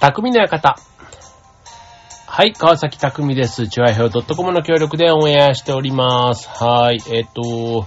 [0.00, 0.76] 匠の館。
[2.26, 3.68] はい、川崎匠です。
[3.68, 6.48] チュアヘオ .com の協力でオンエアしております。
[6.48, 7.84] はい、えっ、と、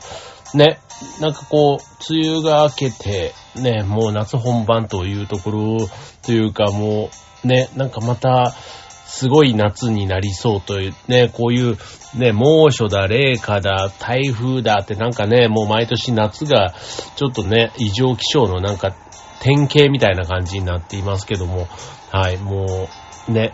[0.55, 0.79] ね、
[1.20, 5.78] なんかこう、梅雨が明けて、ね、もう夏本番というところ、
[6.23, 7.10] というかも
[7.44, 11.77] う、ね、なんかまた、すごい夏になりそうという、ね、こういう、
[12.15, 16.76] ね、猛暑だ、冷夏だ、台風だってなんかね、もう毎年夏が、
[17.16, 18.95] ちょっとね、異常気象のなんか、
[19.44, 21.68] 典型みたいな感じになっていますけども、
[22.12, 22.88] はい、も
[23.28, 23.54] う、ね、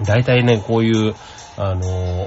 [0.00, 1.14] 大体ね、こういう、
[1.56, 2.26] あの、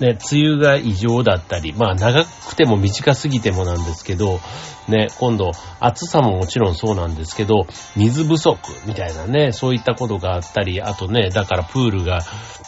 [0.00, 4.40] ね、梅雨が異常だったり、まあ長くても短すぎてもなんですけど、
[4.88, 5.50] ね、今度
[5.80, 12.20] 暑さももちろんそうなんですけど、水不足みたいなね、そういったことがあったり、あとね、だからプールが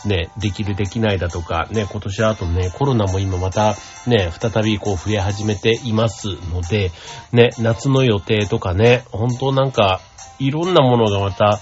[0.05, 3.75] ね、できるできないだとか、ね、今年あとね、コロナも今また
[4.07, 6.91] ね、再びこう増え始めていますので、
[7.33, 10.01] ね、夏の予定とかね、本当なんか、
[10.39, 11.61] いろんなものがまた、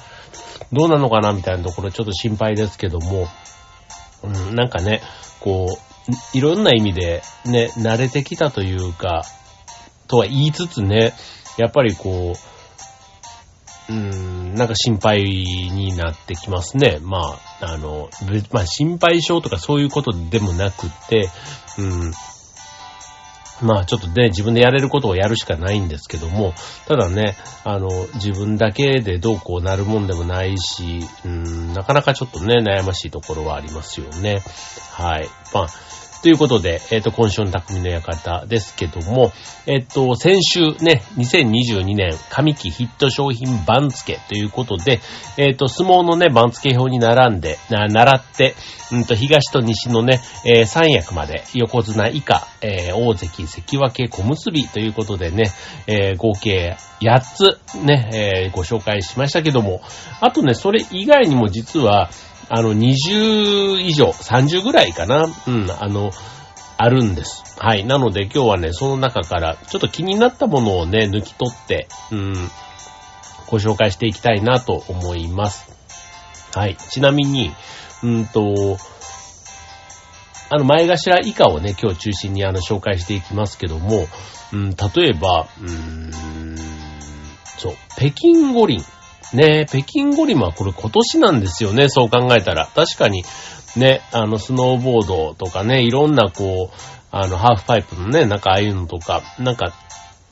[0.72, 3.28] どうなのかなみたいなところちょっと心配ですけども、
[4.26, 5.02] うん、なんかね、
[5.40, 9.24] こう、いろんな意味でね、慣れてきたというか、
[10.06, 11.12] とは言いつつね、
[11.56, 16.98] やっぱりこう、うん、なんか心配になってきますね。
[17.00, 18.10] まあ、あの、
[18.50, 21.28] まあ心配症とかそういうことでもなくって、
[21.78, 22.12] うん、
[23.62, 26.54] まあちょっとね、自分でやれることをやるしかないんですけども、
[26.86, 34.42] ただね、あの、自分だけでどうこうなるもんでもないし、うん、なかなかちょっとね、悩ましいところはありますよね。
[34.92, 35.28] はい。
[35.54, 35.66] まあ、
[36.26, 39.30] ということで、えっ、と、今週の匠の館ですけども、
[39.64, 44.98] えっ、と、先週ね、2022年上期ヒット商品番付ということで、
[45.36, 48.56] えっ、と、相撲のね、番付表に並んで、な、習って、
[48.90, 55.52] うんと、東と西のね、え三役まで、横綱以下、え大関、関脇、小結ということでね、
[55.86, 59.80] え合計8つね、えご紹介しましたけども、
[60.20, 62.10] あとね、それ以外にも実は、
[62.48, 66.12] あの、20以上、30ぐらいかなうん、あの、
[66.78, 67.56] あるんです。
[67.58, 67.84] はい。
[67.84, 72.50] なので今日はね、その中から、ちょっと気になったものをね、抜き取って、うん、
[73.48, 75.68] ご紹介していきたいなと思います。
[76.54, 76.76] はい。
[76.76, 77.52] ちなみに、
[78.02, 78.76] うんと、
[80.48, 84.06] あの、前頭以下をね、今日中心にあの、紹介していきますけども、
[84.52, 86.56] うん、例えば、うーん、
[87.58, 88.80] そう、北京五輪。
[89.32, 92.68] ね、北京五輪はこれ今年なんですよね、そう考えたら。
[92.74, 93.24] 確かに、
[93.76, 96.76] ね、あの、スノーボードとかね、いろんなこう、
[97.10, 99.72] あの、ハーフパイプのね、なんかああいうのとか、なんか、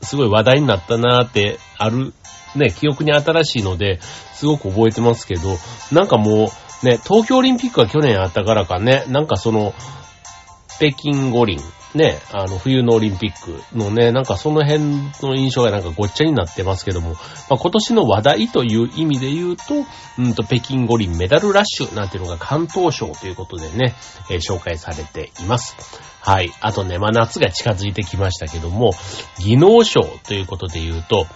[0.03, 2.13] すごい話題になったなーって、ある、
[2.57, 4.01] ね、記憶に新しいので、
[4.35, 5.57] すごく覚えてますけど、
[5.93, 6.51] なんかも
[6.83, 9.75] う、ね、東京オリンピックが去年あったからかね、なんかその、
[10.79, 11.59] 北京五輪、
[11.95, 14.83] ね、あの、冬のオリンピックのね、なんかその辺
[15.23, 17.17] の印象がなんかごっちゃになってますけども、ま
[17.51, 19.63] あ、今年の話題という意味で言うと、
[20.19, 23.95] うんと、北京五輪メダルラッシュなんていうのが関東賞ということでね、
[24.31, 25.77] えー紹介されています。
[26.21, 26.53] はい。
[26.61, 28.91] あとね、まあ、夏が近づいてきましたけども、
[29.39, 31.27] 技能賞ということで言うと、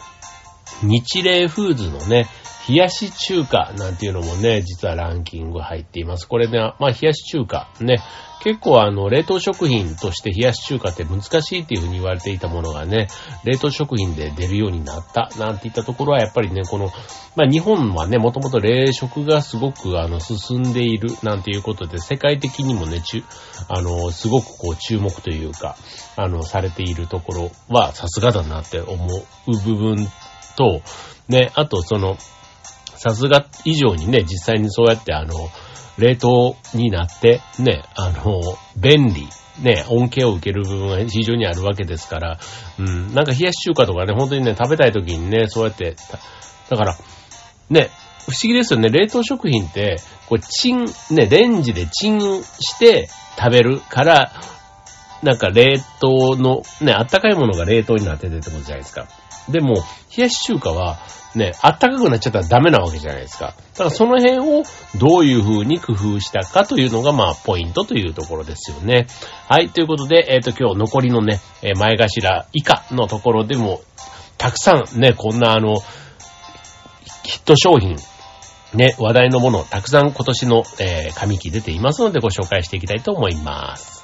[0.83, 2.27] 日霊フーズのね、
[2.69, 6.29] 冷やし中華なんていうのもね、実はランキング入っています。
[6.29, 7.99] これね、まあ冷やし中華ね、
[8.43, 13.09] 結構あの、冷凍食品として冷やし中華って難しいっていうふうに言われていたものがね、
[13.45, 16.91] 冷凍食品で出るようになったなんていったところはやっぱりね、この、
[17.37, 23.25] まあ日本はね、もともと冷食がすごくあの、進んでいるなんていうことで、世界的にもね、ちゅ、
[23.69, 25.77] あの、すごくこう注目というか、
[26.17, 29.05] あの、されているところはさすがだなって思
[29.47, 30.07] う部分
[30.57, 30.83] と、
[31.29, 32.17] ね、あとその、
[32.99, 35.35] さすが以上にね、実際にそうやってあの、
[35.99, 38.41] 冷凍になって、ね、あの、
[38.77, 39.29] 便利、
[39.63, 42.39] ね、恩恵を受ける部分が非常にあるわけですから、
[42.79, 45.97] うん、なんか冷やし中華とかね、本当にね、食べたい時にね、そうやって、
[46.69, 46.97] だから、
[47.71, 47.91] ね、
[48.29, 49.97] 不思議ですよね、冷凍食品って、
[50.29, 53.09] こう、チン、ね、レンジでチンして
[53.39, 54.33] 食べるから、
[55.23, 59.07] なんか冷凍の、ね、あったかいものが冷凍になっててってことじゃないですか。
[59.51, 59.75] でも、
[60.17, 60.99] 冷やし中華は、
[61.35, 63.55] ね、あったかくなっちゃったらダメなわけじゃないですか。
[63.73, 64.65] だからその辺を
[64.99, 69.07] どういう風に工夫したかというのが、まあ、ポイントというところですよね。
[69.49, 71.41] はい、ということで、えっ、と、今日残りのね、
[71.79, 73.81] 前頭以下のところでも、
[74.39, 75.77] たくさんね、こんなあの、
[77.25, 77.97] ヒット商品、
[78.75, 83.98] ね、話題のもの、たくさん今年の、えー上期出ていますのでご紹介していきたいと思います。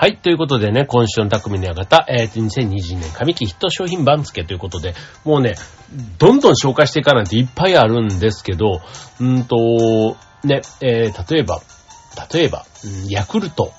[0.00, 0.16] はい。
[0.16, 5.56] ということでね、今週の匠の館、えっー、2020年上木ヒット商品番付ということで、もうね、
[6.18, 8.80] どんどん紹介していかないといっぱいあるんですけど、
[9.20, 11.62] うんと、ね、えー、例えば、
[12.32, 12.64] 例えば、
[13.08, 13.72] ヤクルト、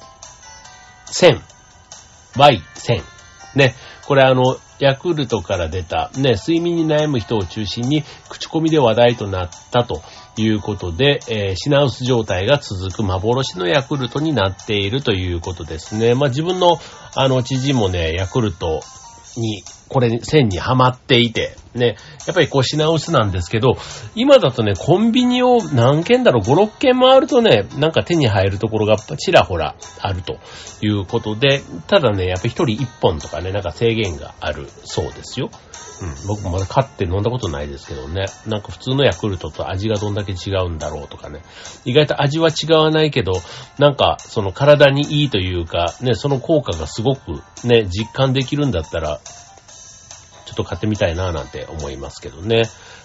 [1.06, 1.40] 1000、
[2.34, 3.02] Y1000、
[3.56, 3.74] ね、
[4.06, 10.02] これあの、ヤクルトから出た、ね、睡眠に悩む人を中心に、口コミで話題となったと
[10.38, 16.16] いうことで、えー、品薄状態が続く幻のヤクルトになっているということですね。
[16.16, 16.78] まあ、自分の、
[17.16, 18.82] あの、知事もね、ヤクルト
[19.38, 23.76] にこれ、線にはまっていて、ね、やっぱりこう品薄なんですけど、
[24.16, 30.38] 今だとね、コンビニを何軒だろう、5、6軒回るとね、なんか手に入るところがちらほらあると
[30.82, 35.50] いうことで、ただね、やっぱり一人一本とかね、なんか制限があるそうですよ。
[36.02, 41.42] うん、僕もまだ買って飲んだことないですけどね、なんか普通のヤクルトと味がどんだけ違うんだろうとかね、
[41.84, 43.34] 意外と味は違わないけど、
[43.78, 49.20] なんかその体にいいというか、ね、その効果がすごくね、実感できるんだったら、
[50.60, 52.64] と買ってみたいななんて思いますけどね。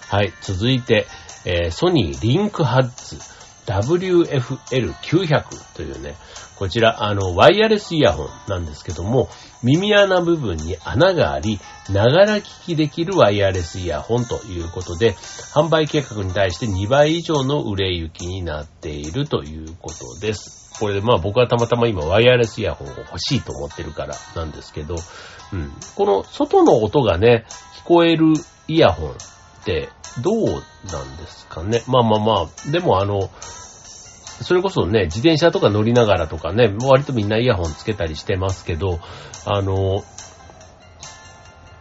[0.09, 0.33] はい。
[0.41, 1.07] 続いて、
[1.45, 3.17] えー、ソニーリンクハッズ
[3.65, 6.15] WFL900 というね、
[6.55, 9.29] こちら、あの、ワイヤレスイヤホンなんですけども、
[9.63, 11.59] 耳穴部分に穴があり、
[11.89, 15.13] ながら聞きできるワイヤレスイヤホンということで、
[15.53, 20.64] 販売計画に対して2倍以上の売れ行きになっているということです。
[20.79, 24.95] これでまあ僕はたまたま今ワイヤレスイヤホンを欲しいと思ってるからなんですけど、
[25.53, 25.71] うん。
[25.95, 27.45] この外の音がね、
[27.83, 28.33] 聞こえる
[28.67, 29.13] イヤホンっ
[29.63, 29.89] て
[30.21, 31.81] どうなんですかね？
[31.87, 33.29] まあまあまあ、でもあの、
[34.41, 38.99] それこそね、自転車とか乗りながらとかね、割とみんなイヤホンつけたりしてますけど、
[39.45, 40.03] あの、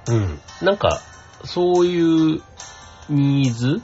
[0.06, 1.00] うん、なんか、
[1.44, 2.43] そういう
[3.08, 3.82] ニーズ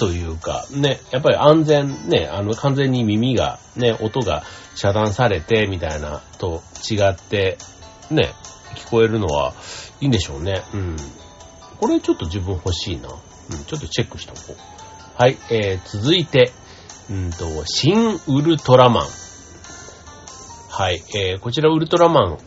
[0.00, 4.44] というか、ね、やっぱり安全、ね、あの、完全に耳が、ね、音が
[4.74, 7.58] 遮断されて、みたいなと違って、
[8.10, 8.32] ね、
[8.76, 9.52] 聞こえるのは
[10.00, 10.62] いいんでしょうね。
[10.72, 10.96] うん。
[11.80, 13.10] これちょっと自分欲しいな。
[13.10, 15.22] うん、ちょっとチェックしとこう。
[15.22, 16.50] はい、えー、続いて、
[17.10, 19.06] うんと、新ウルトラマン。
[20.70, 22.38] はい、えー、こちらウルトラマンを、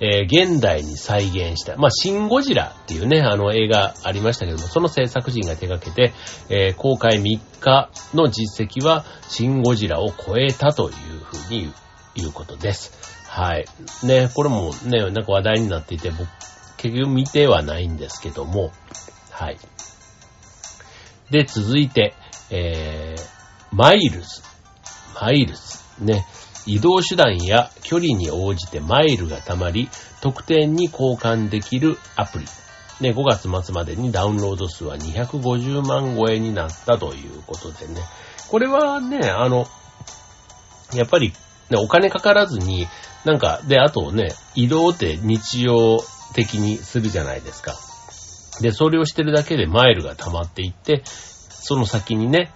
[0.00, 6.12] えー、現代に再現した、まあ、シン・ゴジラっていうね、あの映画ありましたけども、その制作人が手掛けて、
[6.48, 11.72] えー、公開3日の実績は、シン・ゴジラを超えたというふうに
[12.14, 12.92] 言うことです。
[13.28, 13.66] はい。
[14.04, 16.28] ね、これもね、なんか話題になっていて、僕、
[16.76, 18.72] 結局見てはないんですけども、
[19.30, 19.58] はい。
[21.30, 22.14] で、続いて、
[22.50, 23.22] えー、
[23.72, 24.42] マイルズ。
[25.20, 25.78] マイルズ。
[26.00, 26.24] ね。
[26.68, 29.88] 移動手段や距離に応じてマイルが溜まり、
[30.20, 32.44] 特典に交換できるアプリ。
[33.00, 38.02] ね、5月末までにダウンロード数は250万超えになったということでね。
[38.50, 39.66] これはね、あの、
[40.94, 41.32] やっぱり、
[41.70, 42.86] ね、お金かからずに、
[43.24, 45.98] なんか、で、あとね、移動って日常
[46.34, 47.76] 的にするじゃないですか。
[48.60, 52.52] で、それをしてるだけでマイルが溜まっていって、その先にね、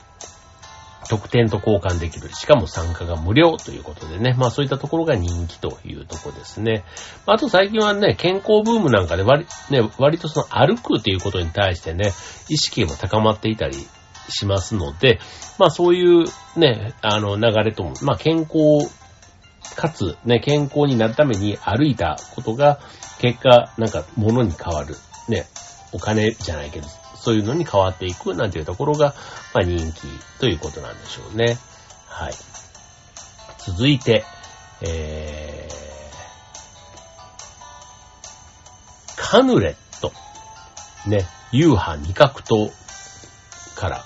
[1.12, 2.30] 特典と交換できる。
[2.30, 4.34] しかも参加が無料ということでね。
[4.38, 6.84] まあそういったところが人気というとこですね。
[7.26, 12.12] あと最近はね、健康ブームなんかで割、ね、割とその歩くということに対してね、
[12.48, 13.76] 意識も高まっていたり
[14.30, 15.20] しますので、
[15.58, 16.24] まあそういう
[16.56, 18.90] ね、あの流れとも、まあ健康
[19.76, 22.80] かつ、ね、健康になるために歩いたことが、
[23.20, 24.96] 結果、なんか、物に変わる。
[25.28, 25.44] ね、
[25.92, 26.88] お金じゃないけど、
[27.22, 29.14] そういうのに変わっていくなんていうところが、
[29.54, 30.08] まあ人気
[30.40, 31.56] ということなんでしょうね。
[32.08, 32.32] はい。
[33.64, 34.24] 続いて、
[34.80, 40.12] えー、カヌレット。
[41.06, 42.70] ね、夕飯味覚糖
[43.76, 44.04] から、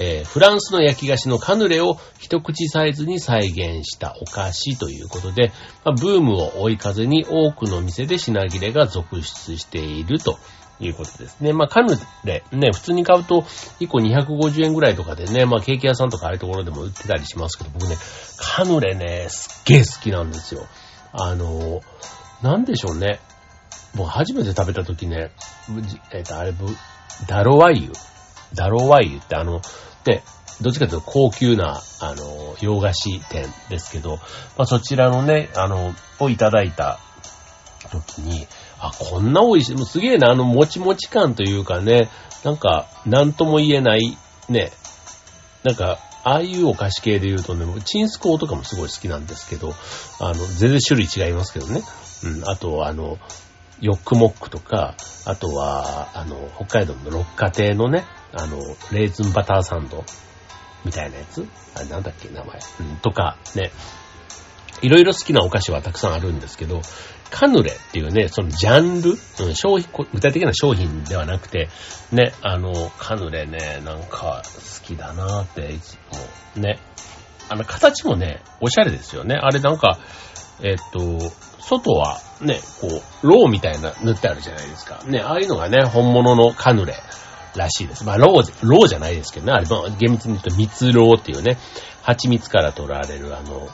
[0.00, 5.52] えー、フランスの焼き菓子のカヌレを一口サイズに再現したお菓子ということで、
[5.84, 10.38] まあ、ブームを追い風に多くの店で品切れが続出していると
[10.80, 11.52] いうことですね。
[11.52, 13.42] まあ、カヌレ、ね、普通に買うと
[13.80, 17.96] 1個250円ぐらいとかでね、まあ、ケーキ屋さんとかああいうところでも売ってたりしますけど、僕ね、
[18.38, 20.66] カヌレね、すっげえ好きなんですよ。
[21.12, 21.80] あの、
[22.42, 23.20] なんでしょうね。
[23.94, 25.30] もう初めて食べた時ね、
[26.12, 26.52] えっ、ー、と、あれ、
[27.26, 27.92] ダロワイユ？
[28.54, 29.62] ダロワイユってあの、
[30.04, 30.22] ね、
[30.60, 34.16] どっちかというと高級な、あの、洋菓子店ですけど、
[34.56, 36.98] まあ、そちらのね、あの、をいただいた
[37.90, 38.46] 時に、
[38.78, 42.10] あ、こんな美味しい、もうすげえな、あの、もちもち感というかね、
[42.44, 44.16] なんか、なんとも言えない、
[44.48, 44.72] ね、
[45.64, 49.74] なんか、ああいうお菓子系で言うとね、チンスコーとかもすごい好きなんですけど、
[50.20, 51.82] あの、全然種類違いますけどね。
[52.24, 53.18] うん、あと、あの、
[53.80, 58.58] ヨックモックとか、あとは、あの、北海道の六花亭のね、あの、
[58.90, 60.04] レーズンバターサンド
[60.84, 62.58] みたいなやつあれなんだっけ、名前。
[62.80, 63.70] うん、とか、ね。
[64.82, 66.80] いろいろ好きなお菓子はたくさんあるんですけど、
[67.30, 69.16] カヌレっていうね、そのジャンル、
[69.54, 71.68] 商品、具体的な商品ではなくて、
[72.12, 75.98] ね、あの、カヌレね、なんか好きだなーっていつ
[76.56, 76.78] も、ね。
[77.48, 79.36] あの、形もね、おしゃれですよね。
[79.36, 79.98] あれなんか、
[80.62, 81.18] えっと、
[81.60, 85.02] 外はね、こう、ロウみたいな塗ってあるじゃないですか。
[85.06, 86.94] ね、ああいうのがね、本物のカヌレ
[87.56, 88.04] らしいです。
[88.04, 91.58] まあ、ロウ、ロウじゃないですけどね、あれ、まあ、厳密に言うと蜜蝋っていうね、
[92.02, 93.68] 蜂蜜から取られるあの、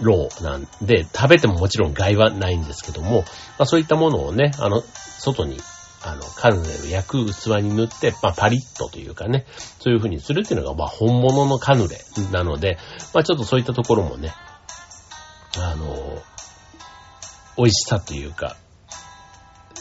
[0.00, 3.24] ロウなんで、食べてももちろん害はないんですけども、ま
[3.60, 4.82] あそういったものをね、あの、
[5.18, 5.58] 外に、
[6.02, 9.46] あの、カヌレを焼く器に塗って、まあパリッとというかね、
[9.80, 11.98] そういう風にするっていうのが、まあ本物のカヌレ
[12.32, 12.78] なので、
[13.12, 14.32] まあちょっとそういったところもね、
[15.58, 16.22] あの、
[17.56, 18.56] 美味しさというか、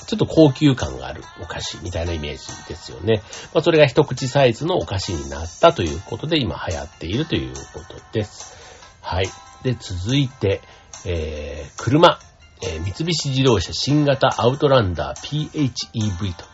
[0.05, 3.23] ちょっと高級感があるお菓子みたいなイメージですよね。
[3.53, 8.55] まあそれが一口サイズのお菓子になったということで今流行っているということです。
[9.01, 9.29] はい。
[9.63, 10.61] で、続いて、
[11.05, 12.19] えー、車、
[12.61, 16.45] えー、三菱自動車新型アウトランダー PHEV と、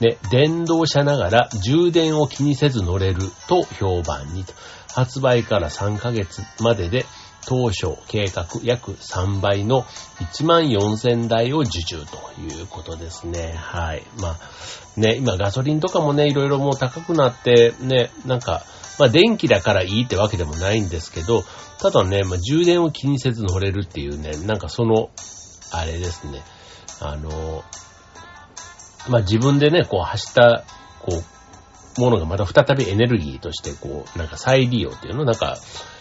[0.00, 4.52] ね、電動車ながら充電を気にせず乗れると評判にと、
[4.94, 7.04] 発売から3ヶ月までで
[7.50, 13.54] 当初計画約3倍の1万4000台を受注ということですね。
[13.56, 14.04] はい。
[14.20, 14.38] まあ、
[14.96, 18.62] ね、今ガソリンとかもね、いろいろもう高くなって、ね、なんか、
[19.00, 21.42] まあ電気だからいいってわけでもないんですけど、
[21.80, 25.10] ただね、まあ充電を気にせず乗れるっていうね、なんかその、
[25.72, 26.44] あれですね、
[27.00, 27.64] あの、
[29.08, 30.62] まあ自分でね、こう走った、
[31.00, 31.20] こ
[31.98, 35.56] う、ものがまた再びエネルギーとして、こう、なんか再利用っていうの、なんか、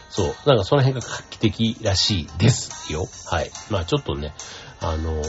[0.09, 3.07] そう、なんかその辺が画期的らしいですよ。
[3.27, 3.51] はい。
[3.69, 4.33] まあちょっとね、
[4.81, 5.21] あの、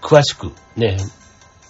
[0.00, 0.98] 詳しくね、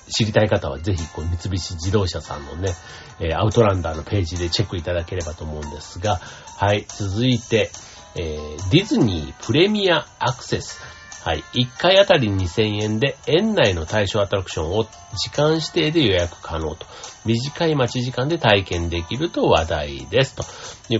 [0.08, 2.74] 知りたい方はぜひ、こう、三菱自動車さんのね、
[3.18, 6.20] えー、アウトランダーのページでチェックいただければと思うんですが、
[6.58, 7.70] はい、続いて、
[8.14, 10.80] えー、ディズニープレミアアクセス。
[11.26, 11.42] はい。
[11.54, 16.86] 1回あたり2000円で、園内の対象アトラクションを時間指定で予約可能と。
[17.24, 20.36] 短い待ち時間で体験できると話題です。
[20.36, 20.44] と。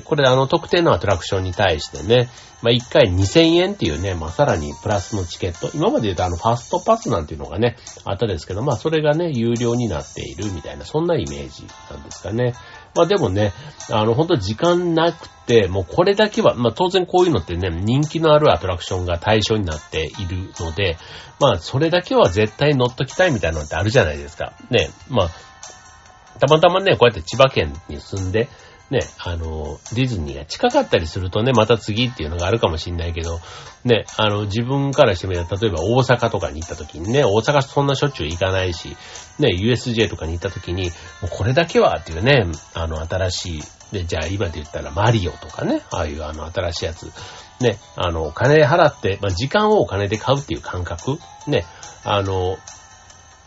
[0.03, 2.29] これあの特定のアトラクションに対してね、
[2.61, 5.71] まあ、1回2000円っていうね、まあ、さらにプラスのチケット。
[5.77, 12.55] 今まで言うとあのファストパスなんていうのがね、あったですけど、まあそれがね、有料になっているみたいな、そんなイメージなんですかね。
[12.97, 13.53] まあでもね、
[13.91, 20.97] あの、本当時間なくて、もうこれだけは、まあ当然こういうのってね、人気のあるアトラクションが対象になっているので、
[21.39, 24.55] まあそれだけは絶対乗っときたいみたいなのってあるじゃないですか。
[24.71, 25.31] ね、まあ、
[26.39, 28.49] たまたまね、こうやって千葉県に住んで、
[28.91, 33.41] ね、あの、ディズニーが近かったりするとね、また次っていうのがあるかもしんないけど、
[33.85, 38.97] ね、あの、自分からしてみれば、例えば大阪とかに行った時にね、大阪そんなしょっちゅう行かないし、
[39.39, 40.91] ね、USJ とかに行った時に、も
[41.25, 43.63] うこれだけはっていうね、あの、新しい、
[43.93, 47.11] で、じゃあ今で言ったらマリオとかね、ああいうあの、新しいやつ、
[47.61, 51.65] ね、あの、お金払って、まあ、時間をお金で買うっていう感覚、ね、
[52.05, 52.57] あの、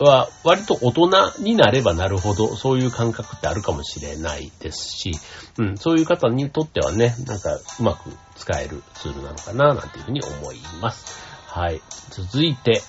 [0.04, 5.12] は、割と大人になればなるほど、そういう感覚ってあるかもしれないですし、
[5.58, 11.22] うん、そういう方にとってはね、なんかうまく使えるツールなのかな、なんていうふうに思います。
[11.46, 11.80] はい。
[12.10, 12.82] 続いて、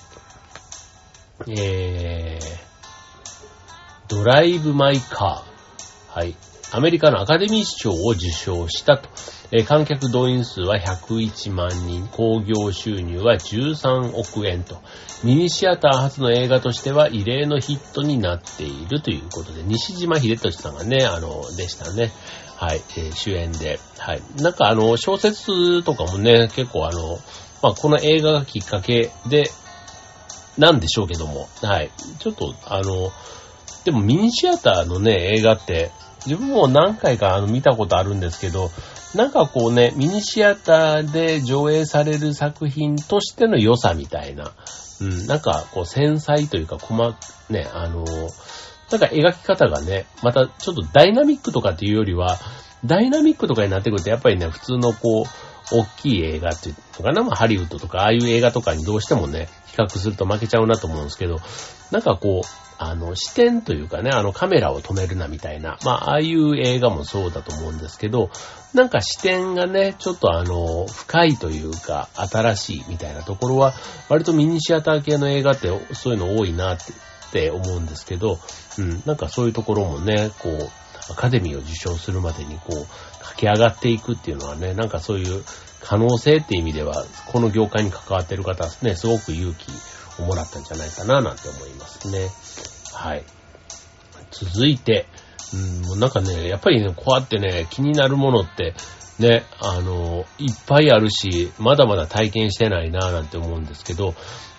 [1.48, 2.72] えー、
[4.08, 6.18] ドライブマイカー。
[6.18, 6.36] はい。
[6.70, 9.08] アメリカのアカデミー賞を受賞したと。
[9.54, 14.80] え観客動員数は101万人、興行収入は13億円と、
[15.22, 22.10] ミニシアター初の映画としては異例のヒットになっているということで、西島秀俊さんがね、あの、でしたね。
[22.56, 23.78] はい、えー、主演で。
[23.98, 24.22] はい。
[24.36, 27.18] なんかあの、小説とかもね、結構あの、
[27.62, 29.50] まあ、この映画がきっかけで、
[30.56, 31.90] なんでしょうけども、はい。
[32.20, 33.10] ちょっと、あの、
[33.84, 35.90] でもミニシアターのね、映画って、
[36.24, 38.70] 自分も何回かあの見たことあるんですけど、
[39.14, 44.52] なんかこうね、ミニシアターで上映される作品としての良さみたいな、
[45.00, 47.14] うん、なんかこう繊細というか細、
[47.50, 48.04] ね、あの、
[48.90, 52.38] なんか描き方がね、またちょっとダイナミックとかっていうよりは、
[52.84, 61.38] ダイナミックとかになってくると、やっぱりね、普通のこう、大きい映画っていうのかな、まあ、ハリウッドとか、ああいう映画とかにどうしてもね、比較すると負けちゃうなと思うんですけど、
[61.90, 68.30] なんかこう、あの、視点というかね、あのカメラを止めるなみたいな、まあ、ああいう映画もそうだと思うんですけど、
[68.74, 73.74] なんか視点がね、ちょっとあの、深いというか、新しいみたいなところは、
[74.08, 78.38] 割とミニシアター系の映画ってそういうの多いなってって思うんですけど、
[78.78, 80.70] うん、なんかそういうところもね、こう、
[81.10, 82.86] アカデミーを受賞するまでにこう、
[83.22, 85.42] 駆け上がっていくっていうのはね、なんかそういう
[85.80, 89.70] 可能性っていう意味では、この業界に関わってる方はね、すごく勇気
[90.22, 92.30] をもらったんじゃないかななんて思いますね。
[92.92, 93.24] はい。
[94.30, 95.06] 続いて、
[95.54, 98.74] うん、もうなんかね、やっぱりね、こうやってね、気になるものって、
[99.18, 104.14] ね、あの、いっぱいあるし、まだまだ体験してないなぁなんて思うんですけど、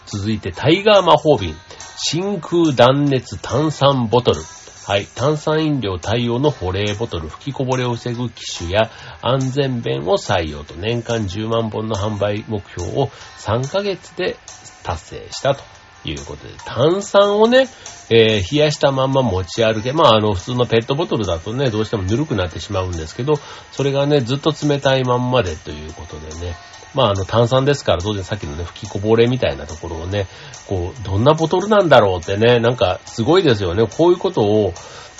[0.05, 1.55] 続いてタイガー魔法瓶、
[1.97, 4.41] 真空断熱炭酸ボトル。
[4.85, 5.05] はい。
[5.05, 13.07] 炭酸飲料対応の保冷ボトル、吹きこぼれを防ぐ機種や安全弁を採用と年間10万本の販売目標を
[13.39, 14.35] 3ヶ月で
[14.83, 15.63] 達成したと
[16.05, 17.67] いうことで、炭酸をね、
[18.09, 19.93] えー、冷やしたまんま持ち歩け。
[19.93, 23.33] まあ、あの、普通のペットボトルだとね、どうしてもぬるくなってしまうんですけど、
[23.71, 26.55] それがね、ずっと冷たいまんまでということでね、
[26.93, 30.27] まあ、あの、炭酸ですから、当然さっきのね、吹きこぼれみたいなところをね、
[30.67, 33.87] こう、どんなボトルなんだろうってね、なんか、すごいですよね。
[33.87, 34.73] こういうことを、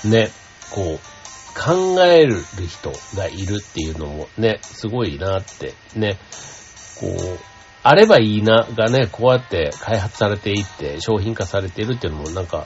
[0.06, 0.30] ね、
[0.72, 1.14] こう、
[1.56, 6.18] 考える人がいるっていうのもね、すごいなって、ね、
[7.00, 7.53] こう、
[7.84, 12.66] あればいいながね、こうやって開発されていって商品化されているっていうのもなんか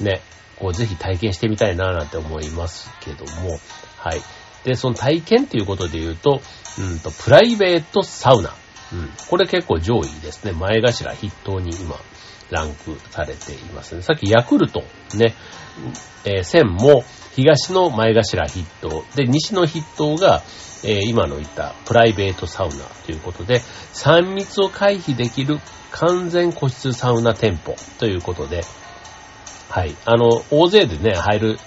[0.00, 0.22] ね、
[0.56, 3.58] こうぜひ体験してみたいななんて思いますけども、
[3.98, 4.20] はい。
[4.64, 6.40] で、その体験っていうことで言うと、
[6.78, 8.54] うんと、プライベートサウナ。
[8.92, 9.10] うん。
[9.28, 10.52] これ結構上位ですね。
[10.52, 11.96] 前頭筆頭に今、
[12.50, 14.02] ランクされていますね。
[14.02, 15.34] さっきヤクルト、ね、
[16.24, 17.02] えー、線も
[17.34, 20.42] 東の前頭筆頭、で、西の筆頭が、
[20.84, 22.74] えー、今の言ったプライベートサウナ
[23.06, 23.60] ということで、
[23.94, 25.58] 3密を回避できる
[25.92, 28.62] 完全個室サウナ店舗ということで、
[29.68, 29.96] はい。
[30.04, 31.58] あの、大勢でね、入る、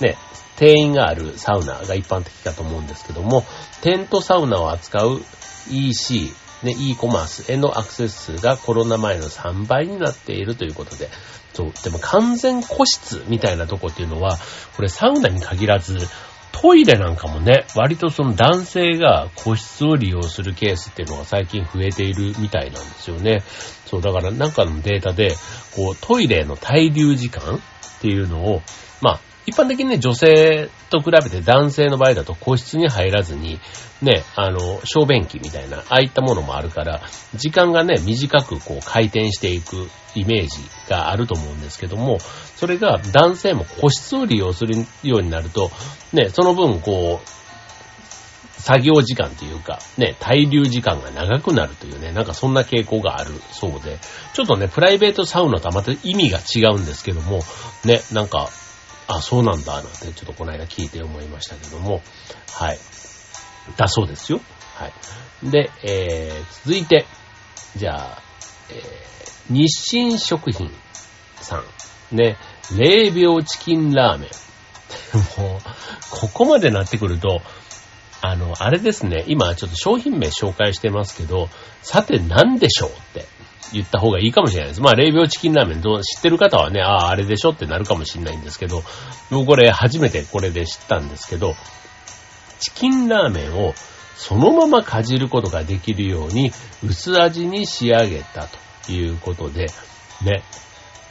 [0.00, 0.16] ね、
[0.56, 3.44] 定員があるサウナが一般的かと思うんですけども、
[3.80, 5.22] テントサウナを扱う
[5.70, 6.30] EC、
[6.62, 11.10] ね、e コマースへのアクセス数がコロナ前の3倍になっているということで、
[11.52, 14.38] そう、でも完全個室みたいなとこっていうのは、
[14.76, 15.96] これサウナに限らず、
[16.52, 23.42] トイレなんかもね、割とその男性が個室を利用するケースっていうのが最近増えているみたいなんですよね。
[23.86, 25.34] そう、だからなんかのデータで、
[25.74, 27.60] こう、トイレの滞留時間っ
[28.00, 28.62] ていうのを、
[29.00, 33.60] まあ、一般的にね、女性と比べて男性の場合だと個室に入らずに、
[34.00, 37.02] ね、あの、小便器みたいな、ああいったものもあるから、
[37.34, 42.18] 時間がね、短くこう回転していくイメージがあると思うんですけども、
[42.56, 45.70] それが男性も個室を利用するようになると、
[46.12, 47.28] ね、その分こう、
[48.64, 53.98] 作業時間というか、ね、滞留時間が長くなるというね、なんかそんな傾向があるそうで、
[54.32, 57.40] ちょっとね、プライベートサウナとはまた意味が違うんですけども、
[57.84, 58.48] ね、なんか、
[59.06, 62.02] あ、そうなんだ、なんてちょっとこの間聞いて思いましたけども、
[62.52, 62.78] はい。
[63.76, 64.40] だそうですよ。
[64.74, 65.50] はい。
[65.50, 67.06] で、えー、続いて、
[67.76, 68.22] じゃあ、
[68.70, 70.70] えー、日清食品
[71.36, 71.64] さん。
[72.16, 72.36] ね、
[72.76, 74.30] 冷病チキンラーメン。
[75.40, 75.60] もう、
[76.10, 77.42] ここまでなってくると、
[78.20, 81.48] あの、あれですね、今ちょっと商品名紹介してますけど、
[81.82, 83.26] さて何でしょうって
[83.72, 84.80] 言った方がいいかもしれないです。
[84.80, 88.82] まあ、冷病チキンラーメンどう知ってる方はね、ああ、あれでしょってなるかもしれないんですけど、
[89.30, 91.54] 僕これ初めてこれで知ったんですけど、
[92.60, 93.74] チキンラーメンを
[94.16, 96.52] そのままかじることができるように
[96.86, 98.48] 薄味に仕上げた
[98.86, 99.66] ということで、
[100.22, 100.42] ね。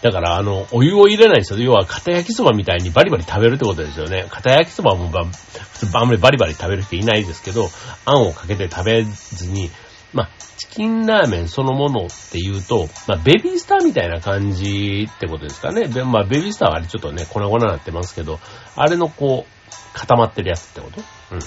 [0.01, 1.59] だから、あの、お湯を入れないんですよ。
[1.59, 4.25] 要は、片焼きそばみたいにバリバリ食べるってことですよね。
[4.29, 7.69] 片焼きそばもば、普通あんまりバリバリ食べる人いないですけど、
[8.03, 9.71] あんをかけて食べずに、
[10.13, 15.87] まあ、チキンラーメンそのものっていうと、まあ、ベビースターみたいな感じってことですかね。
[16.03, 18.39] まあ、ベビースターはあれちょっとね、粉々になってますけど、
[18.75, 21.01] あれのこう、固まってるやつってこと？
[21.31, 21.39] うん。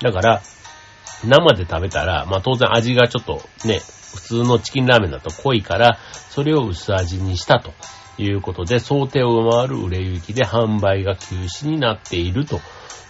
[0.00, 0.42] だから、
[1.24, 3.80] 生で食べたら、まあ当然味がちょっとね、
[4.14, 5.98] 普通のチキンラーメンだと濃いから、
[6.30, 7.72] それを薄味にしたと
[8.16, 12.60] いうことで、想定を上回る売れ行きで販売が休止になっていると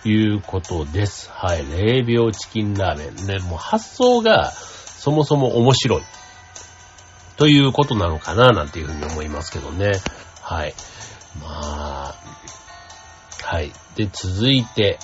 [0.04, 1.30] いうことです。
[1.30, 1.64] はい。
[1.64, 3.38] 0秒チキンラーメンね。
[3.38, 4.52] もう発想が
[5.00, 6.02] そもそも面白い。
[7.38, 9.92] ということなのかななんていうふうに思いますけどね。
[10.42, 10.74] はい。
[11.40, 11.48] ま
[12.10, 12.14] あ、
[13.42, 13.72] はい。
[13.96, 14.98] で、続いて、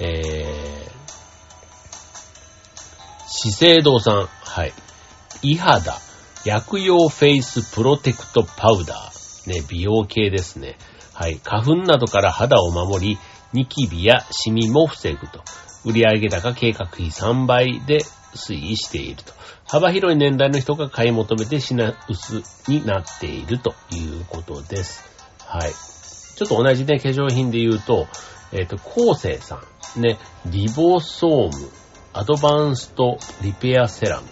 [0.00, 0.90] えー、
[3.28, 4.26] 資生堂さん。
[4.26, 4.72] はい。
[5.42, 5.96] イハダ、
[6.44, 9.50] 薬用フェイスプロテクトパウダー。
[9.50, 10.78] ね、美容系ですね。
[11.14, 11.38] はい。
[11.44, 13.18] 花粉などから肌を守り、
[13.52, 15.44] ニキビやシミも防ぐと。
[15.84, 18.00] 売上高計画費3倍で
[18.34, 19.32] 推移していると。
[19.66, 25.04] 幅広い年代の人が買い求めて品薄になっているということです。
[25.40, 25.72] はい。
[25.72, 28.06] ちょっと同じね、化粧品で言うと、
[28.52, 29.60] えっ、ー、と、コーセイさ
[29.96, 31.70] ん、ね、リボソーム、
[32.12, 34.26] アドバンストリペアセラム。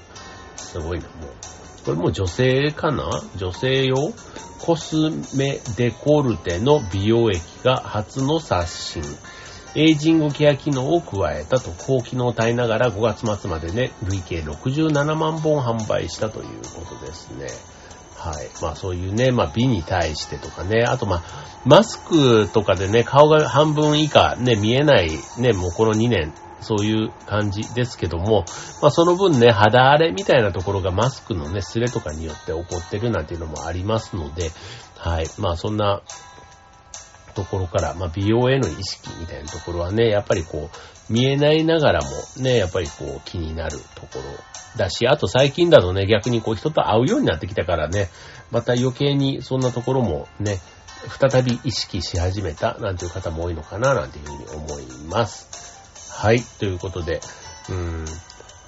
[0.56, 1.84] すごいな、もう。
[1.84, 3.08] これもう女性かな？
[3.36, 3.96] 女性用？
[4.60, 4.96] コス
[5.36, 9.02] メデコルテの美容液が初の刷新。
[9.76, 17.46] エイジングケア機能を加えたと高機能体ながら5月末までね、累計67万本販売したということですね。
[18.16, 18.48] はい。
[18.62, 21.22] まあそういうね、まあ美に対してとかね、あとまあ、
[21.66, 28.46] マスクとかでね、顔が半分以下ね、見えないね、もうこの2年そういう感じですけども、
[28.80, 34.50] まあその分ね、肌荒れみたいなところがマスクのね、スレとかによって起こってるなんていうのもありますので、
[34.96, 35.26] はい。
[35.38, 36.00] まあそんな
[37.36, 42.08] ところから、まあ美容への意識みたいなところはね、やっぱりこう、見えないながらも
[42.42, 44.22] ね、やっぱりこう気になるところ
[44.76, 48.08] だし、あと最近だとね、逆にこう人と会うようになってきたからね、
[48.50, 50.58] また余計にそんなところもね、
[51.20, 56.12] 再び意識し始めたなんていう方も多いのかななんていうふうに思います。
[56.12, 56.40] はい。
[56.58, 57.20] ということで、
[57.68, 58.04] うーん、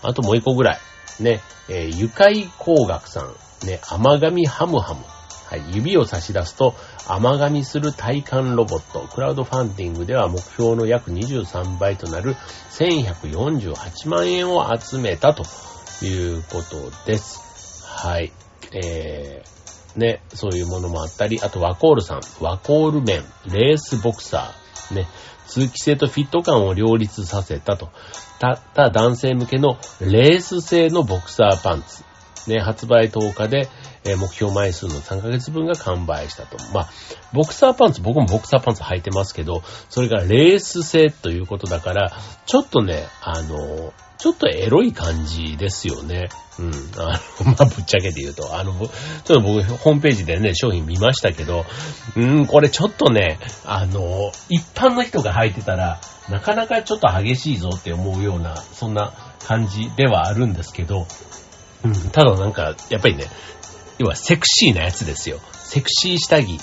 [0.02, 0.78] あともう一個ぐらい。
[1.20, 3.34] ね、えー、愉快工学さん。
[3.66, 5.00] ね、甘噛みハムハム。
[5.48, 6.74] はい、指を差し出すと
[7.06, 9.08] 甘噛みする体感ロボット。
[9.08, 12.34] クラウドファンディングでは目標の約23倍となる
[12.72, 15.44] 1148万円を集めたと
[16.04, 17.86] いうことです。
[17.86, 18.30] はい。
[18.74, 25.08] えー、ね、そういうものもあったり、あとワコールさん、ワコール麺、レースボクサー、ね、
[25.46, 27.88] 通気性とフィット感を両立させたと。
[28.38, 32.04] たった男性向けのレース製のボクサーパンツ。
[32.50, 33.68] ね、発売10日で、
[34.04, 36.56] え、目標枚数の3ヶ月分が完売したと。
[36.72, 36.90] まあ、
[37.32, 42.12] ボクサーパンツ、僕もボクサーパンツ履いてますけど、それがレース製ということだから、
[42.46, 46.28] ちょっとね、あの、ちょっとエロい感じですよね。
[46.58, 46.72] うん。
[46.96, 48.90] あの、 まあ、ぶっちゃけて言うと、あの、ちょっ
[49.24, 51.64] と僕、ホームページでね、商品見ましたけど、
[52.16, 59.12] うん、これちょっとね、あの、一般の人が履いてたら、なかなかちょっと激しいぞって思うような、そんな
[59.46, 61.06] 感じではあるんですけど、
[61.84, 63.26] うん、ただなんか、やっぱりね、
[63.98, 65.40] 要はセクシーなやつですよ。
[65.52, 66.58] セクシー下着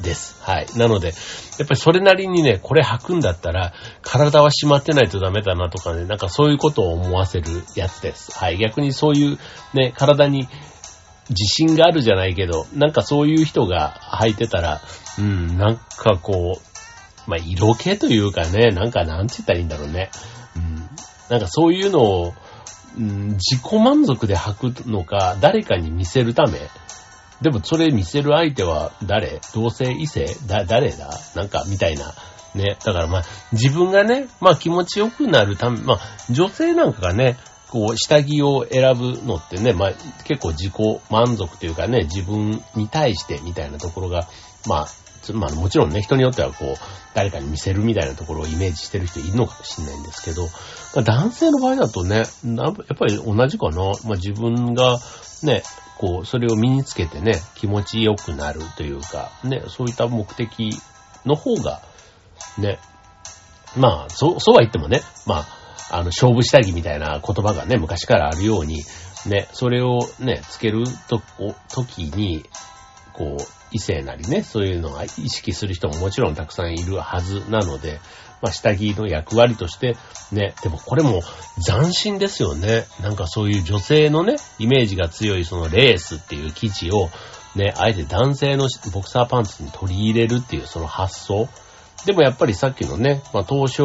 [0.00, 0.36] です。
[0.42, 0.66] はい。
[0.76, 1.12] なので、や
[1.64, 8.36] っぱりそれなりにね、これ履くんだったら、体は締まってないとダメだなとかね、なんかそういうことを思わせるやつです。
[8.36, 8.58] はい。
[8.58, 9.38] 逆にそういう
[9.74, 10.48] ね、体に
[11.28, 14.80] 自信があるじゃないけど、なんかそういう人が履いてたら、
[15.18, 20.10] うん、なんかこう、まあ、色気というかね、なんかなんて言ったらいいんだろうね。
[20.56, 20.88] うん、
[21.28, 22.34] なんかそういうのを、
[22.98, 26.58] うん、自己満足で履くのか、誰かに見せるため、
[27.40, 29.40] でもそれ見せる相手は誰？
[29.54, 30.26] 同性異性？
[30.46, 31.10] だ、誰だ？
[31.34, 32.12] なんか、みたいな。
[32.54, 32.76] ね。
[32.84, 33.22] だからまあ、
[33.52, 35.98] 自分がね、まあ気持ちよくなるため、まあ、
[36.30, 37.38] 女性なんかがね、
[37.70, 39.92] こう、下着を選ぶのってね、まあ、
[40.24, 44.28] 結構自己満足というかね、自分に対してみたいなところが、
[44.66, 44.88] まあ、
[45.32, 46.74] まあもちろんね、人によってはこう、
[47.14, 50.48] 誰かに見せるみたいなところをイメージしてる人いるのかもしれないんですけど、
[51.02, 52.26] 男性の場合だとね、やっ
[52.98, 53.92] ぱり同じかな。
[54.04, 54.98] まあ自分が
[55.42, 55.62] ね、
[55.98, 60.72] こう、それを身につけてね、気持ちよくなるというか、ね、そういった目的
[61.26, 61.82] の方が、
[62.56, 62.78] ね、
[63.76, 65.46] まあ、そう、そうは言ってもね、まあ、
[65.90, 68.82] あの、勝負下着みたいな言葉がね、昔からあるように、
[69.26, 71.20] ね、それをね、つけると、
[71.68, 72.44] 時に、
[73.20, 78.00] こう、異性なりね、そういうのが意識する人ももちろんたくさんいるはずなので、
[78.40, 79.94] まあ、下着の役割として、
[80.32, 81.20] ね、でもこれも
[81.62, 82.86] 斬新ですよね。
[83.02, 87.10] なんかそういう女性のね、イメージが強いそのレースっていう生地を、
[87.54, 91.46] ね、あえて男性のボクサーパンツに取り入れるっていうその発想。
[92.06, 93.82] でもやっぱりさっきのね、まあ、当初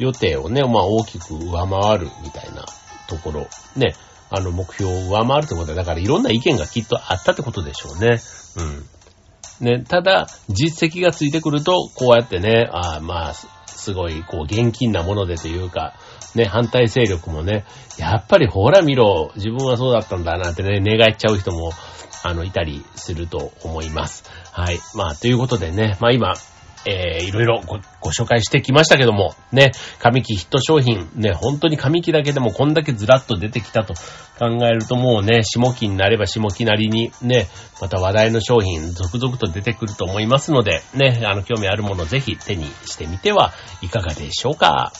[0.00, 2.64] 予定をね、まあ、大きく上回るみたいな
[3.08, 3.94] ところ、ね、
[4.34, 8.18] あの目標を上回るってことは、だからいろんな意見がきっとあったってことでしょうね。
[8.56, 9.66] うん。
[9.66, 15.94] ね、ただ、実績がついてくると、こうやってね、あまあ、すごい、こう、厳禁なものでというか、
[16.34, 17.64] ね、反対勢力もね、
[17.98, 21.72] やっぱりほら見ろ、自分はそうだったんだなってね、願っちゃう人も、
[22.24, 24.24] あの、いたりすると思います。
[24.52, 24.78] はい。
[24.94, 26.34] まあ、ということでね、まあ今、
[26.84, 33.94] えー、いろいろごご紹介してきましたけども、ね、紙機ヒット商品、ね、本当に紙機だけでもこんだけずらっと出てきたと
[34.38, 37.48] 考えるともうね、下期になれば下期なりにね、
[37.80, 44.92] また話題の商品続々と出てくると思いますので、ね、あの、興味あるものぜひ手にしてみてはいかがでしょうか。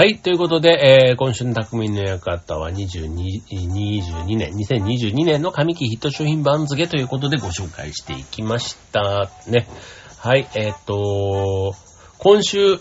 [0.00, 0.16] はい。
[0.16, 9.28] ということで、えー、今週の匠の館は22、22年、2022年の上期ヒット商品番付ということでご紹介していきました。
[9.46, 9.66] ね。
[10.16, 10.48] はい。
[10.54, 11.74] えっ、と、
[12.16, 12.76] 今週、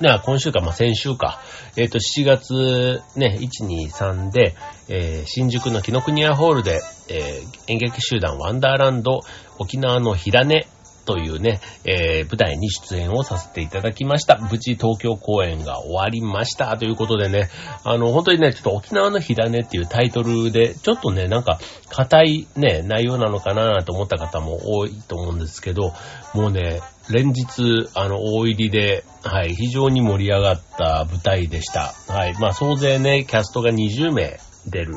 [0.00, 1.40] ね、今週か、まあ、先週か。
[1.76, 4.56] えっ、ー、と、7月ね、1、2、3で、
[4.88, 9.20] えー、新宿の紀ノ国屋ホールで、えー、演劇集団ワンダーランド
[9.60, 10.66] 沖縄の平根
[11.04, 14.38] というね、えー、舞台に出演をさせていただきました。
[14.38, 16.76] 無事東京公演が終わりました。
[16.76, 17.48] ということでね、
[17.84, 25.92] あの、本当にね、ちょっと沖縄の火種っていうタイトルで、ちょっとね、なんか、硬いね、内容なのかなと思った方も多いと思うんですけど、
[26.34, 31.94] もうね、連日、あの、大入りで、はい、非常に盛り上がった舞台でした。
[32.08, 34.96] はい、まあ、総勢ね、キャストが20名出る、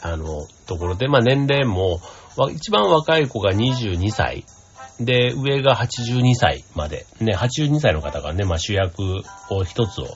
[0.00, 2.00] あの、ところで、まあ、年齢も、
[2.52, 4.44] 一番若い子が22歳。
[5.00, 7.06] で、上が82歳まで。
[7.20, 9.02] ね、82歳の方がね、まあ主役
[9.50, 10.06] を一つを、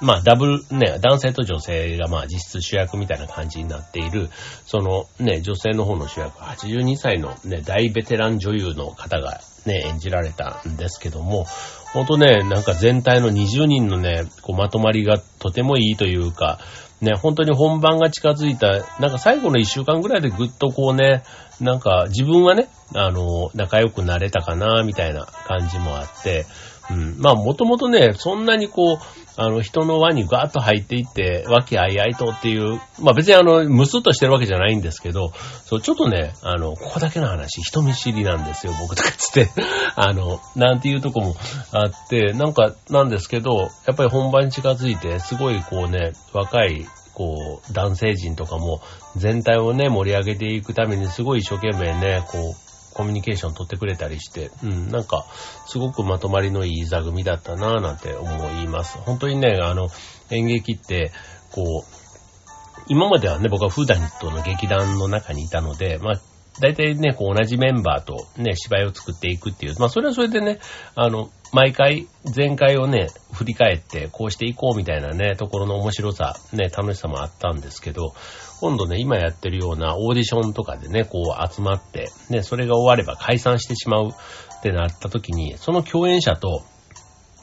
[0.00, 4.28] まあダブル、ね、男性と女性がまあ実質主役みたいな感じになっている、
[4.66, 11.46] そのね、女性の方の主役、82歳のね、大ベテラン女優の方がね、演じられたんですけども、
[11.92, 16.58] ほんとね、なんか全体の20人のね、こうまとまりがとてもいいというか、
[17.00, 21.22] ね、本当に本番が近づいた、なんか最後の一週間ぐらいでぐっとこうね、
[21.60, 26.46] なんか自分はね、あの、仲良くなれたかな、みたいな感じもあって、
[26.90, 27.16] うん。
[27.18, 28.98] まあ、もともとね、そんなにこう、
[29.36, 35.32] あの、人の輪にガーッと入っていって、和気あいあいとっていう、まあ別にあの、ムスッとしてるわけじゃないんですけど、
[35.64, 39.48] そう、ちょっとね、あの、ここだけの話、人見知りなんですよ、僕とかつって、
[39.96, 41.36] あの、なんていうとこも
[41.72, 48.82] あって、なんか、なんですけど、やっぱり本番に近づいて、すごいこうね、若い、こう、男性陣とかも、
[49.16, 52.69] 全体をね、盛り上げていくために、すごい一生懸命ね、こう、
[53.00, 55.24] コミュニケーション取ってくれたりして、うん、なんか、
[55.66, 58.30] すごくまとまりのいい座組だったなぁなんて思
[58.62, 58.98] います。
[58.98, 59.88] 本当にね、あの、
[60.28, 61.10] 演劇って、
[61.50, 66.20] こう、今まではね、僕はフーダニットの劇団の中にいたので、まあ、
[66.60, 70.58] 大体ね、こう同じメンバーとね、芝居を作っていくっていう、まあそれはそれでね、
[70.94, 78.14] あの、毎回、前回をね、振り返って、こうしていこうみたいなね、ところの面白さ、ね、楽しさもあったんですけど、
[78.60, 86.62] 今度ね、今やってるようなオーディションとかでね、こう集まって、ね、それが終われば解散してしまうってなった時に、その共演者と、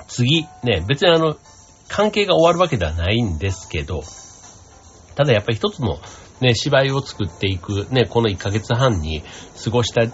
[0.07, 1.35] 次、ね、別にあの、
[1.89, 4.03] 関係が終わるわけではないんですけど、
[5.15, 5.97] ただやっぱり一つの
[6.41, 9.23] ね、芝居を作っていく、ね、この1ヶ月半に
[9.63, 10.07] 過ごした、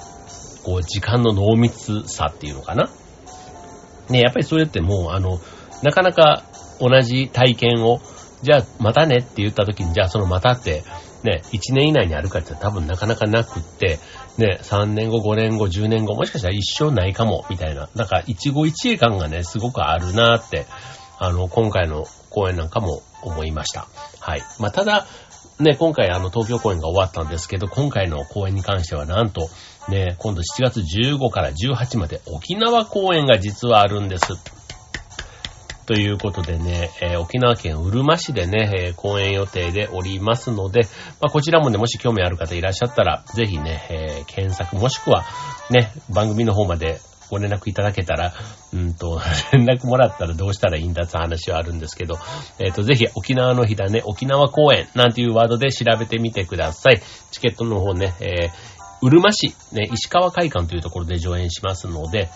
[0.64, 2.90] こう、時間の濃密さっていうのかな。
[4.10, 5.40] ね、やっぱりそれってもう、あの、
[5.82, 6.44] なかなか
[6.80, 8.02] 同じ体験を、
[8.42, 10.84] じゃあ、またねって言った時に、じゃあそのまたって、
[11.24, 14.00] ね、1年以内にあるかって多分なかなかなくって、
[14.38, 17.90] ね、3年後、5年後、10年後、もしかしたら一生ないかも、みたいな。
[17.96, 20.66] なんか、一期一会感がね、すごくあるなって、
[21.20, 23.88] あの、今回の公演なんかも思いました。
[24.20, 24.42] はい。
[24.60, 25.06] まあ、ただ、
[25.60, 29.50] ね、今回あの東京公演が終わったんですけど、今回の公演に関してはなんと、
[29.90, 34.34] ね、今度7月15から18まで沖縄公演が実はあるんです。
[35.86, 40.84] ということでね、えー、沖縄県うるま市でね、えー、公演予定でおりますので、
[41.20, 45.26] まあ、こちらもね、もし興味ある方いらっしゃったら、ぜひね、えー、検索もしくは、
[45.70, 47.00] ね、番組の方まで
[47.34, 48.34] ご連絡いただけたら、
[48.74, 49.20] うんと、
[49.52, 52.20] 連絡もらったらどうしたらいいんだって話はあるんですけど、
[52.60, 57.02] えっ、ー、と、ぜひ沖縄の日だね、沖縄公演なんていうワードで調べてみてください。
[57.32, 58.52] チケットの方ね、えー、
[59.02, 62.30] うるま市、ね、石川会館というところで上演しますので、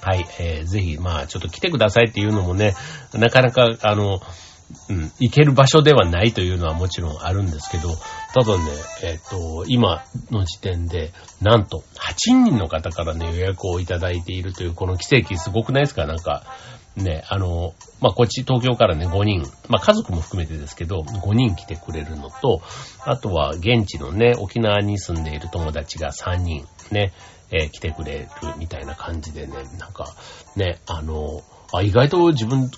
[0.00, 2.74] はい、えー、ぜひ、まあ、ちょっと来てくださいっていうのもね、
[3.12, 4.20] なかなか、あの、
[4.88, 7.88] うん、行ける場所ではないというのはもちろんあるんですけど、
[8.34, 8.64] ただね、
[9.02, 16.06] えっ、ー、と、今の時点で、なんと、8人の方からね、予約をいただいているという、この奇跡すごくないですか？
[16.06, 16.44] なんか、
[16.96, 22.60] ね、あの、まあ、こっち東京からね、5人、まあ、家族も含めてですけど、5人来てくれるのと、
[23.06, 27.12] あとは現地のね、沖縄に住んでいる友達が3人ね、
[27.50, 30.06] えー、来てくれるみたいな感じでね、なんか、
[30.56, 32.70] ね、あの、あ、意外と自分、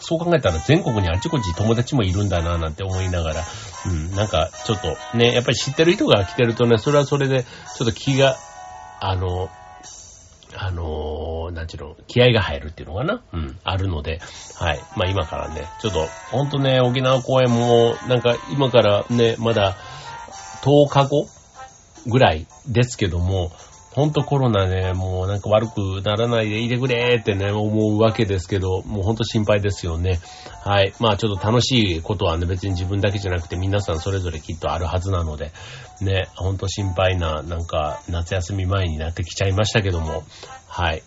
[0.00, 3.42] そう考えたら全国にあちこち友達もいるんだななんて思いながら、
[3.86, 8.36] うん、なんかちょっとね、やっぱり知ってる人が来てるとね、それはそれで、ちょっと気が、
[9.00, 9.48] あの、
[10.56, 14.20] あのなんちゅうの、気合が入るっていうのかなうん、あるので、
[14.58, 14.80] はい。
[14.96, 19.76] まあ今からね、ちょっと、ほんとね、沖縄公演も、なんか今からね、まだ
[20.62, 21.26] 10日後
[22.06, 23.50] ぐらいですけども、
[23.94, 30.18] ほんとコロナね、もうなんか悪くならないでいてくれってね、思うわけですけど、もうほんと心配ですよね。
[30.64, 30.92] はい。
[30.98, 35.52] まあちょっと楽しいことはね、別に自分だけじゃなくて皆さんそれぞれきっとあるはずなので、
[36.00, 40.24] ね、ほんと心配な、なんか夏休み前になってきちゃいましたけども、
[40.66, 41.02] はい。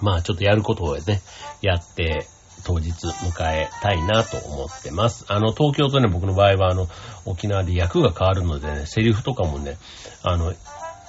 [0.00, 1.20] まあちょっとやることをね、
[1.60, 2.26] やって、
[2.64, 5.26] 当日迎えたいなと思ってます。
[5.28, 6.88] あの、東京とね、僕の場合はあの、
[7.24, 9.78] 沖縄で役が変わるのでね、セリフとかもね、
[10.22, 10.52] あの、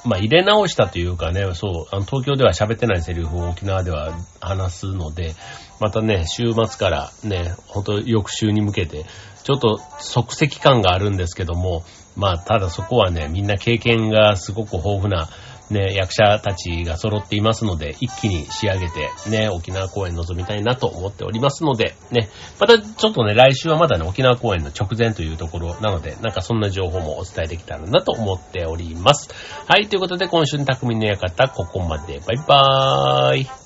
[0.06, 5.36] まあ、入れ直したというかね、そう、あの東京では喋ってないセリフを沖縄では話すので、
[5.80, 9.06] またね、週末からね、ほんと翌週に向けて、
[9.44, 11.84] ちょっと即席感があるんですけども、
[12.16, 15.30] まあ、ただそこはね、みんな経験がすごく豊富な
[15.70, 29.30] ね、役者たちが揃っていますので、一気に仕上げて、ね、沖縄公演臨みたいなと思っておりますので、ね、またちょっとね、来週はまだね、沖縄公演の直前というところなので、なんかそんな情報もお伝えできたらなと思っております。
[29.68, 32.20] はい、ということで今週の匠の館、ここまで。
[32.20, 33.63] バイバーイ。